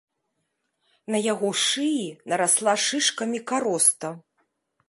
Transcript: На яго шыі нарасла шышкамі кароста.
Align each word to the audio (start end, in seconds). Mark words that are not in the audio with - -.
На 1.15 1.19
яго 1.33 1.49
шыі 1.65 2.07
нарасла 2.33 2.75
шышкамі 2.87 3.39
кароста. 3.53 4.07